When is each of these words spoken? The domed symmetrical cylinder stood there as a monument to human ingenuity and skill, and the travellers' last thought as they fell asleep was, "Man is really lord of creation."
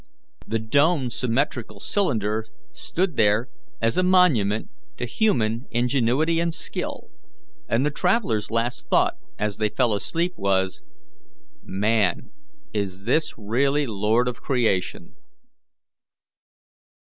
The 0.47 0.57
domed 0.57 1.13
symmetrical 1.13 1.79
cylinder 1.79 2.47
stood 2.73 3.17
there 3.17 3.49
as 3.79 3.99
a 3.99 4.03
monument 4.03 4.71
to 4.97 5.05
human 5.05 5.67
ingenuity 5.69 6.39
and 6.39 6.51
skill, 6.55 7.11
and 7.69 7.85
the 7.85 7.91
travellers' 7.91 8.49
last 8.49 8.89
thought 8.89 9.17
as 9.37 9.57
they 9.57 9.69
fell 9.69 9.93
asleep 9.93 10.33
was, 10.37 10.81
"Man 11.61 12.31
is 12.73 13.35
really 13.37 13.85
lord 13.85 14.27
of 14.27 14.41
creation." 14.41 15.15